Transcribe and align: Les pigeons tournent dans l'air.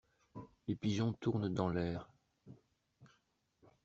Les 0.67 0.73
pigeons 0.75 1.13
tournent 1.13 1.47
dans 1.53 1.69
l'air. 1.69 2.09